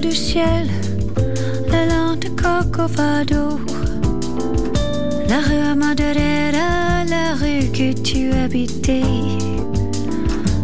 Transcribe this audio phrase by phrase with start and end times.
[0.00, 0.68] Du ciel,
[1.70, 3.60] la lente Cocovado,
[5.28, 9.02] la rue Madeira, la rue que tu habitais.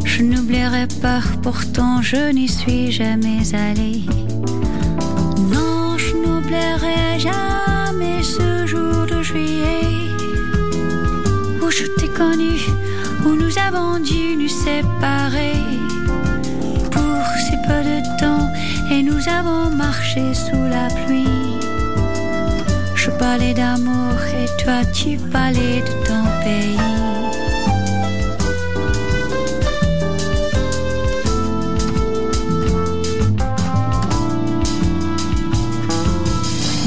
[0.04, 4.02] Je n'oublierai pas, pourtant je n'y suis jamais allé.
[5.52, 10.10] Non, je n'oublierai jamais ce jour de juillet
[11.62, 12.56] où je t'ai connu,
[13.26, 15.60] où nous avons dû nous séparer
[16.90, 18.37] pour si peu de temps
[19.08, 21.60] nous avons marché sous la pluie.
[22.94, 26.78] Je parlais d'amour et toi tu parlais de ton pays.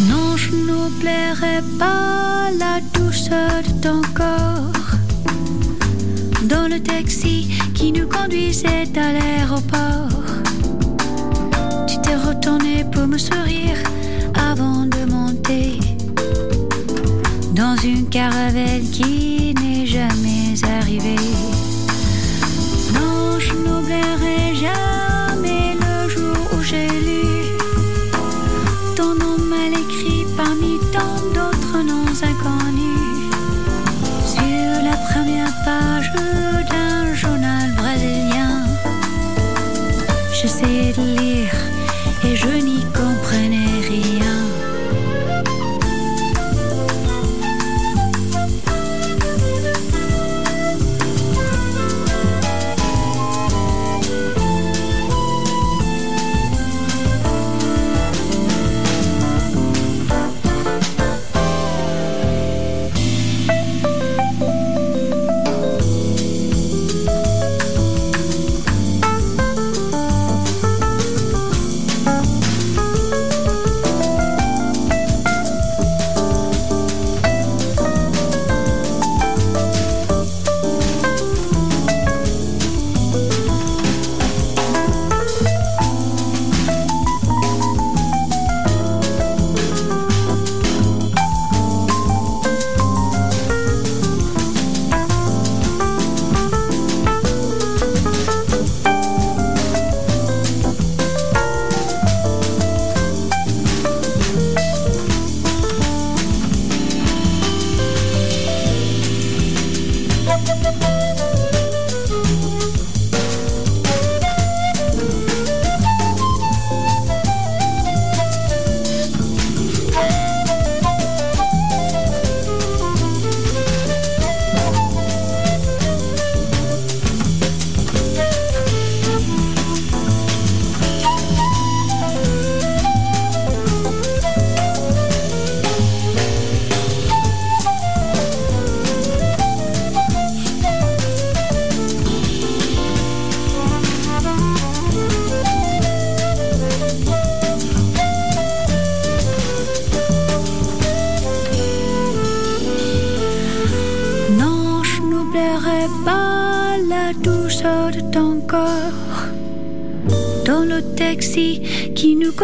[0.10, 4.92] Non, je n'oublierai pas la douceur de ton corps
[6.44, 10.21] dans le taxi qui nous conduisait à l'aéroport.
[12.26, 13.78] Retourné pour me sourire
[14.50, 15.80] avant de monter
[17.54, 19.31] dans une caravelle qui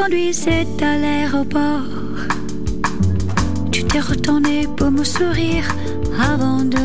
[0.08, 1.84] conduisait à l'aéroport.
[3.72, 5.66] Tu t'es retourné pour me sourire
[6.18, 6.80] avant de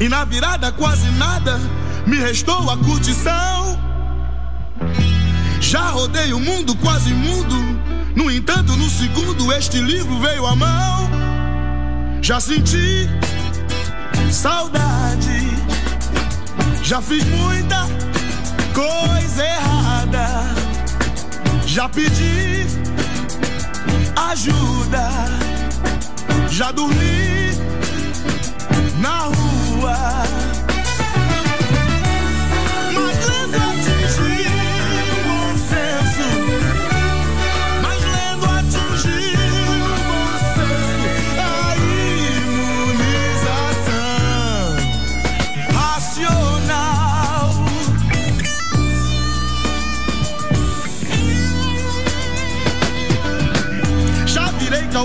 [0.00, 1.58] E na virada quase nada
[2.06, 3.78] me restou a curtição.
[5.60, 7.56] Já rodei o mundo quase mudo.
[8.14, 11.10] No entanto, no segundo, este livro veio à mão.
[12.22, 13.08] Já senti
[14.30, 15.48] saudade.
[16.82, 17.86] Já fiz muita
[18.72, 20.54] coisa errada.
[21.66, 22.66] Já pedi
[24.26, 25.08] ajuda.
[26.50, 27.50] Já dormi
[29.00, 29.96] na rua.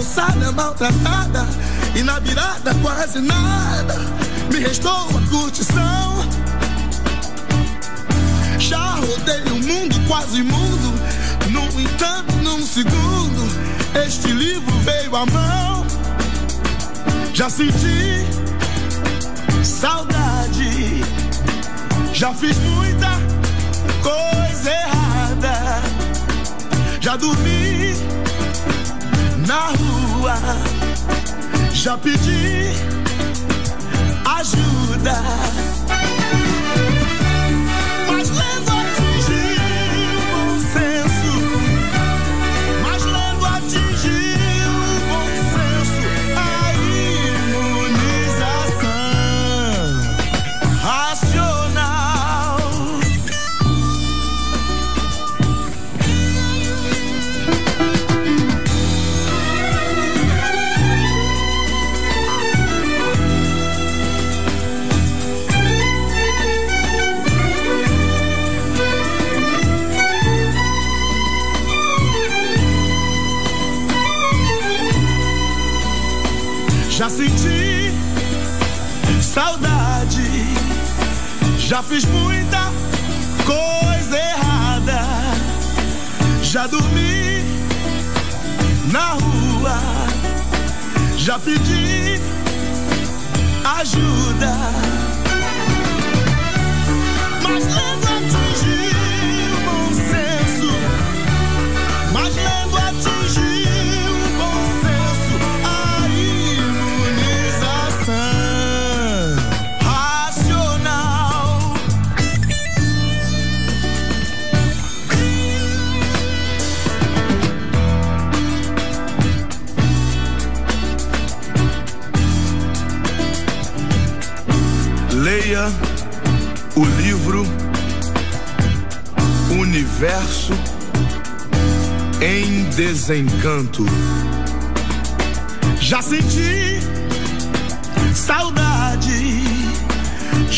[0.04, 1.48] Calçada maltratada
[1.96, 3.96] e na virada quase nada
[4.52, 6.30] me restou a curtição.
[8.60, 10.94] Já rodei o mundo quase imundo,
[11.52, 13.48] no entanto, num segundo,
[14.06, 15.86] este livro veio à mão.
[17.34, 18.26] Já senti
[19.64, 21.02] saudade,
[22.14, 23.10] já fiz muita
[24.02, 25.82] coisa errada,
[27.00, 27.74] já dormi
[29.48, 30.36] na rua.
[31.72, 32.74] Já pedi
[34.26, 35.24] ajuda.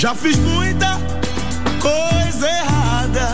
[0.06, 1.00] Já fiz muita
[1.82, 3.28] coisa errada,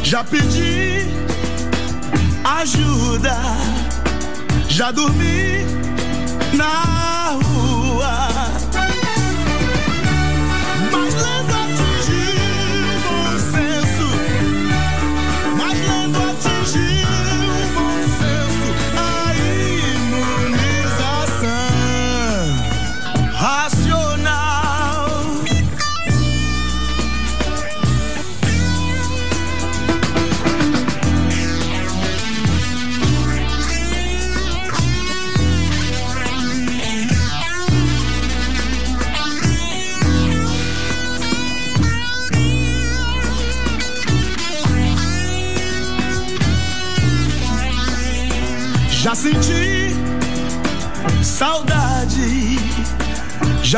[0.00, 1.08] já pedi
[2.44, 3.36] ajuda,
[4.68, 5.66] já dormi
[6.54, 6.91] na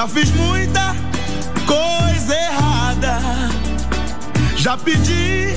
[0.05, 0.95] já fiz muita
[1.67, 3.19] coisa errada,
[4.55, 5.57] já pedi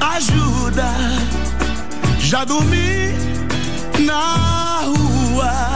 [0.00, 0.92] ajuda,
[2.18, 3.14] já dormi
[4.00, 5.75] na rua.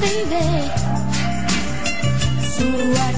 [0.00, 0.68] baby.
[2.42, 3.17] So I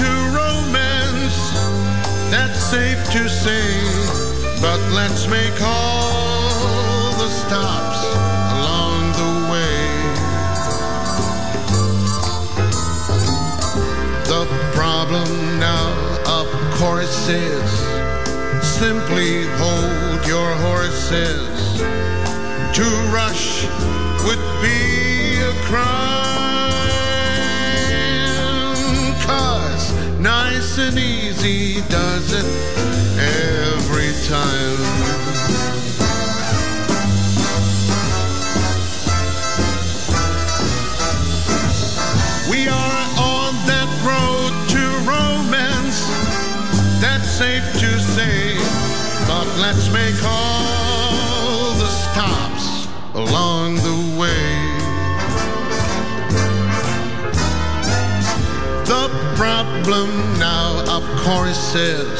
[0.00, 1.38] To romance.
[2.30, 3.68] That's safe to say.
[4.60, 8.00] But let's make all the stops
[8.56, 9.80] along the way.
[14.32, 15.88] The problem now,
[16.40, 16.46] of
[16.78, 17.70] course, is
[18.62, 21.80] simply hold your horses.
[22.76, 23.64] To rush
[24.24, 26.49] would be a crime.
[30.80, 32.46] And easy does it
[33.18, 34.80] every time.
[42.50, 45.98] We are on that road to romance.
[47.00, 48.56] That's safe to say.
[49.28, 54.80] But let's make all the stops along the way.
[58.86, 60.19] The problem
[61.30, 62.18] course, is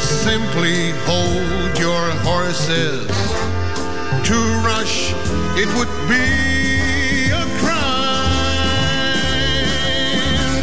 [0.00, 3.06] simply hold your horses.
[4.28, 5.12] To rush,
[5.60, 7.82] it would be a crime.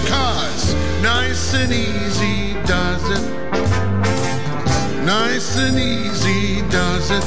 [0.07, 3.23] Cause nice and easy does it.
[5.05, 7.25] Nice and easy does it.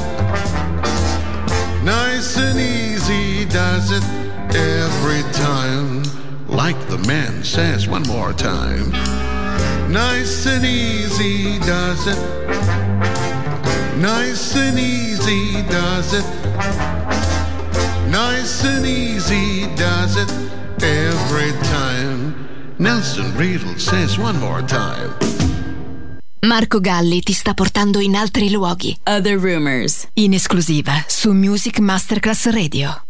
[1.84, 4.02] Nice and easy does it
[4.56, 6.02] every time.
[6.48, 9.25] Like the man says one more time.
[9.96, 12.18] Nice and easy does it.
[13.96, 16.24] Nice and easy does it.
[18.10, 20.30] Nice and easy does it
[20.82, 22.34] every time.
[22.76, 25.16] Nelson Riddle says one more time.
[26.40, 28.94] Marco Galli ti sta portando in altri luoghi.
[29.04, 30.08] Other rumors.
[30.12, 33.00] In esclusiva su Music Masterclass Radio.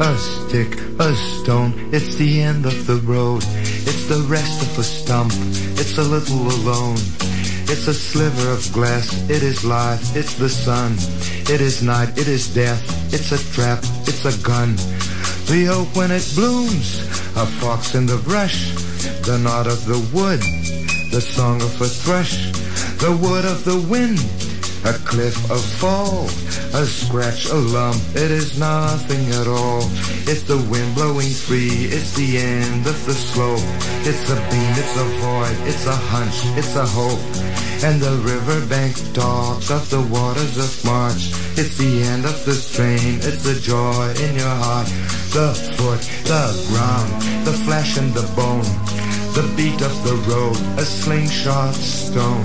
[0.00, 3.42] A stick, a stone, it's the end of the road.
[3.44, 5.32] It's the rest of a stump,
[5.78, 6.96] it's a little alone.
[7.68, 10.94] It's a sliver of glass, it is life, it's the sun.
[11.52, 14.76] It is night, it is death, it's a trap, it's a gun.
[15.46, 17.00] The oak when it blooms,
[17.36, 18.72] a fox in the brush,
[19.26, 20.40] the knot of the wood,
[21.10, 22.50] the song of a thrush,
[22.98, 24.18] the wood of the wind,
[24.84, 26.26] a cliff, a fall,
[26.74, 29.82] a scratch, a lump, it is nothing at all.
[30.26, 33.62] It's the wind blowing free, it's the end of the slope.
[34.04, 37.22] It's a beam, it's a void, it's a hunch, it's a hope.
[37.84, 41.30] And the riverbank talks of the waters of March.
[41.58, 44.86] It's the end of the strain, it's the joy in your heart.
[45.30, 48.66] The foot, the ground, the flesh and the bone.
[49.34, 52.44] The beat of the road, a slingshot stone.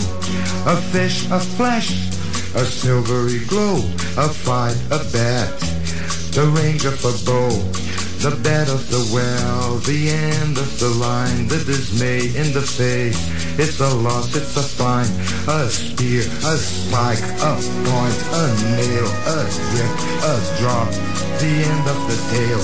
[0.65, 2.16] A fish, a flesh,
[2.57, 3.77] a silvery glow,
[4.17, 5.47] a fight, a bet,
[6.33, 7.53] the range of a bow,
[8.25, 13.21] the bed of the well, the end of the line, the dismay in the face.
[13.59, 15.05] It's a loss, it's a fine,
[15.45, 17.53] a spear, a spike, a
[17.85, 19.39] point, a nail, a
[19.69, 19.93] grip,
[20.25, 20.89] a drop,
[21.37, 22.61] the end of the tail.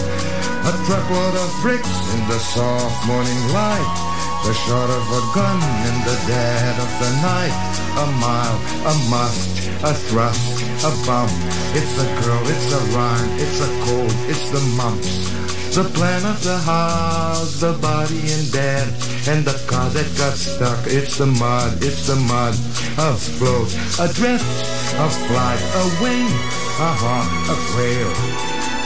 [0.66, 4.10] A truckload of bricks in the soft morning light.
[4.44, 7.56] The shot of a gun in the dead of the night.
[7.96, 11.32] A mile, a must, a thrust, a bump.
[11.76, 15.30] It's a girl, it's a rhyme, it's a cold, it's the mumps.
[15.76, 18.88] The plan of the house, the body and bed,
[19.28, 20.80] and the car that got stuck.
[20.88, 22.54] It's the mud, it's the mud.
[22.96, 23.68] Afloat,
[24.00, 24.46] adrift, a drift,
[24.96, 26.32] a flight, a wing,
[26.80, 28.14] a hawk, a quail.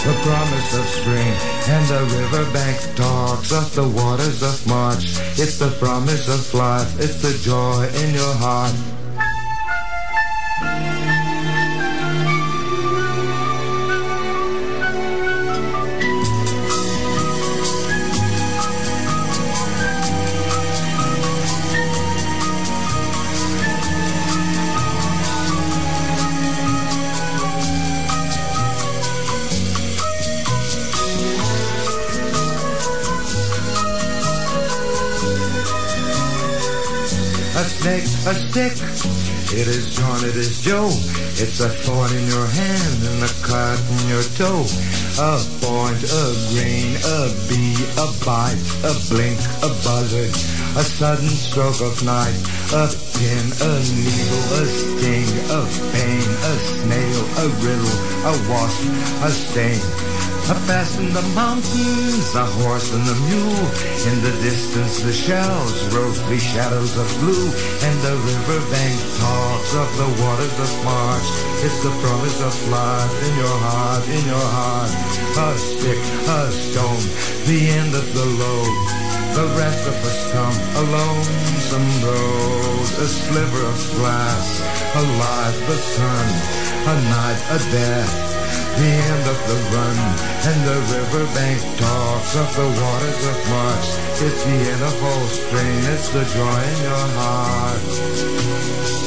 [0.01, 1.33] The promise of spring
[1.67, 5.03] and the riverbank talks of the waters of March.
[5.37, 8.73] It's the promise of life, it's the joy in your heart.
[38.27, 38.73] A stick.
[39.55, 40.91] It is John, it is Joe.
[41.39, 44.67] It's a thorn in your hand and a cut in your toe.
[45.15, 50.35] A point, a grain, a bee, a bite, a blink, a buzzard,
[50.75, 52.35] a sudden stroke of night,
[52.75, 55.61] a pin, a needle, a sting, a
[55.95, 57.95] pain, a snail, a riddle,
[58.27, 58.83] a wasp,
[59.23, 60.16] a stain.
[60.47, 63.67] A pass in the mountains, a horse and a mule.
[64.07, 67.51] In the distance, the shells, rosy shadows of blue.
[67.83, 71.27] And the riverbank talks of the waters of March.
[71.67, 74.91] It's the promise of life in your heart, in your heart.
[75.35, 75.99] A stick,
[76.31, 77.03] a stone,
[77.43, 78.71] the end of the load.
[79.35, 82.87] The rest of us come a lonesome road.
[83.03, 84.63] A sliver of glass,
[84.95, 86.27] a life, a sun,
[86.87, 88.36] a night, a death
[88.77, 89.97] the end of the run,
[90.49, 93.87] and the riverbank talks of the waters of March.
[94.21, 99.06] It's the end of all strain, it's the joy in your heart.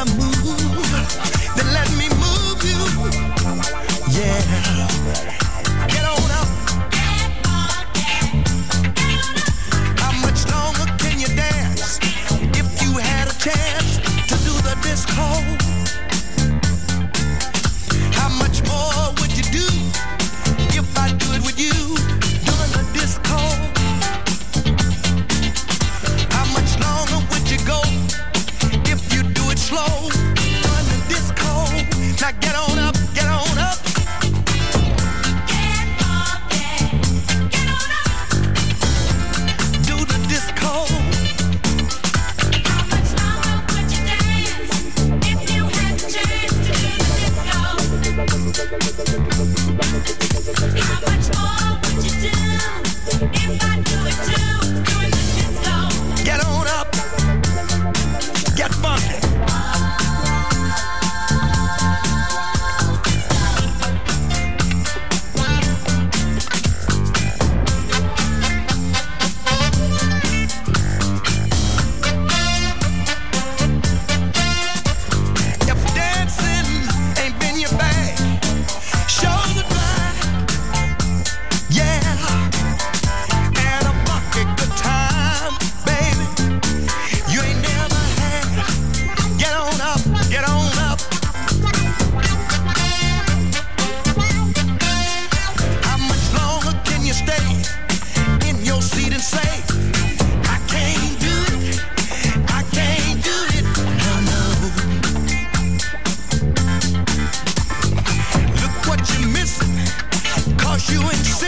[0.00, 0.29] I'm moving.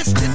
[0.03, 0.32] Christian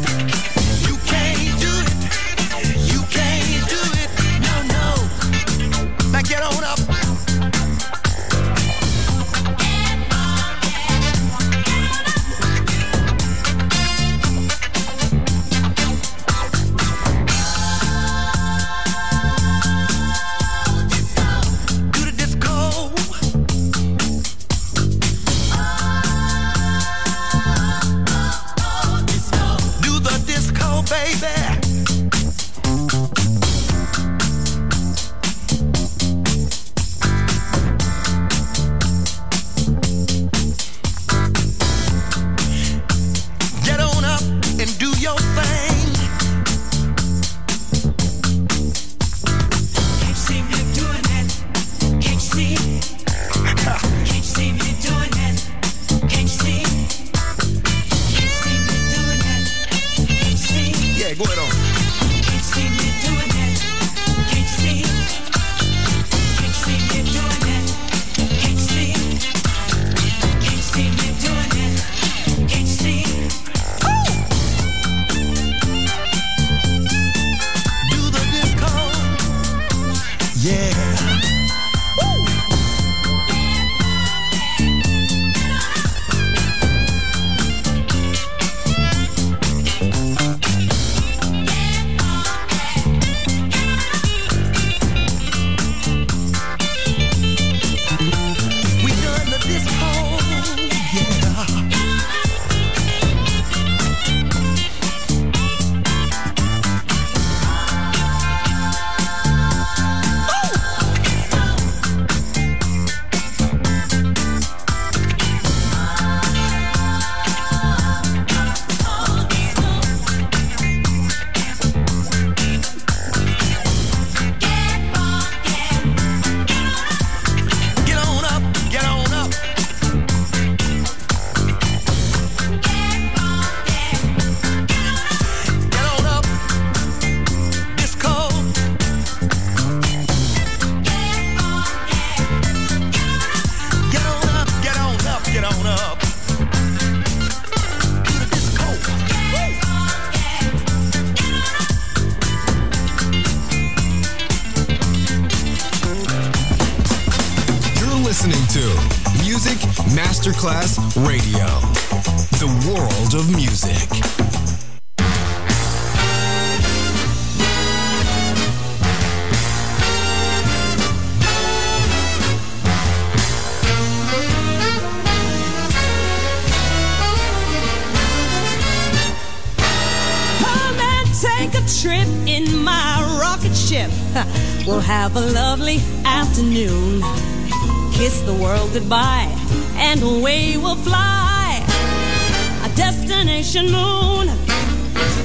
[193.48, 194.28] Destination moon.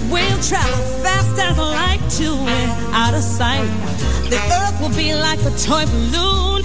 [0.09, 3.67] We'll travel fast as light to we're out of sight.
[4.31, 6.63] The earth will be like a toy balloon.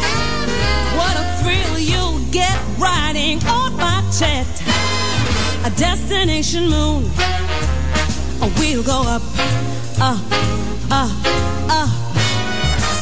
[0.98, 4.46] What a thrill you'll get riding on my jet.
[5.66, 7.10] A destination moon.
[8.60, 9.24] We'll go up,
[10.00, 10.22] up,
[10.92, 11.12] up,
[11.72, 11.90] up.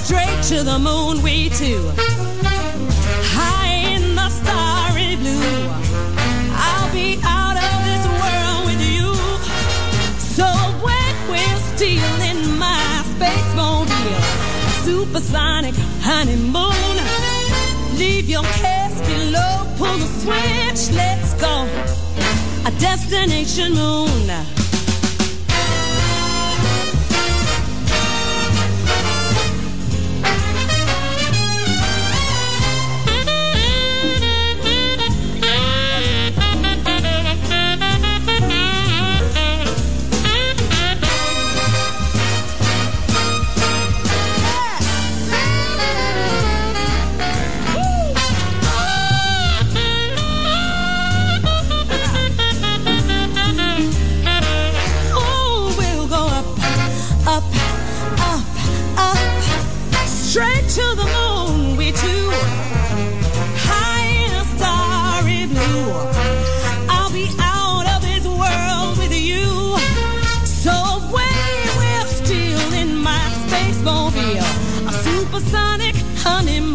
[0.05, 2.14] Straight to the moon, we two
[16.15, 16.95] honeymoon.
[17.97, 21.67] Leave your cares below, pull the switch, let's go.
[22.65, 24.64] A destination moon.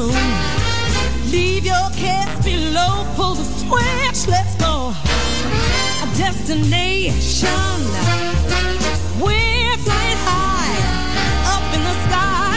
[0.00, 0.14] moon.
[1.30, 4.94] Leave your cares below, pull the switch, let's go.
[6.04, 7.76] A destination.
[9.24, 10.76] We're flying high
[11.54, 12.56] up in the sky.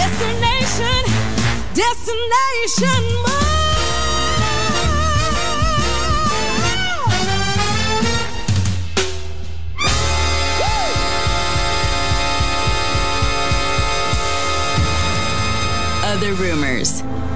[0.00, 1.00] Destination,
[1.74, 3.21] destination.